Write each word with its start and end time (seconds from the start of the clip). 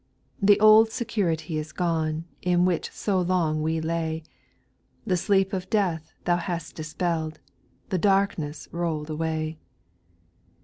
3. 0.39 0.47
The 0.55 0.59
old 0.59 0.89
security 0.91 1.59
is 1.59 1.71
gone, 1.71 2.25
In 2.41 2.65
which 2.65 2.89
so 2.91 3.21
long 3.21 3.61
we 3.61 3.79
lay; 3.79 4.23
The 5.05 5.15
sleep 5.15 5.53
of 5.53 5.69
death 5.69 6.11
Thou 6.25 6.37
hast 6.37 6.73
dispelled, 6.75 7.39
The 7.89 7.99
darkness 7.99 8.67
rolled 8.71 9.11
away. 9.11 9.59